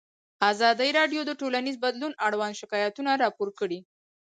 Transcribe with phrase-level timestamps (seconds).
[0.51, 3.79] ازادي راډیو د ټولنیز بدلون اړوند شکایتونه راپور کړي.